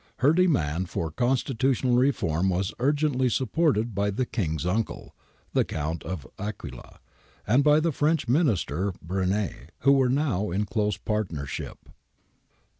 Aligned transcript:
Her 0.17 0.33
demand 0.33 0.89
for 0.89 1.11
constitutional 1.11 1.95
reform 1.95 2.49
was 2.49 2.73
urgently 2.79 3.29
supported 3.29 3.93
by 3.93 4.09
the 4.09 4.25
King's 4.25 4.65
uncle, 4.65 5.13
the 5.53 5.63
Count 5.63 6.01
of 6.05 6.25
Aquila, 6.39 6.97
and 7.45 7.63
by 7.63 7.79
the 7.79 7.91
French 7.91 8.27
Minister, 8.27 8.93
Brenier, 8.99 9.69
who 9.81 9.91
were 9.91 10.09
now 10.09 10.49
in 10.49 10.65
close 10.65 10.97
partnership.' 10.97 11.87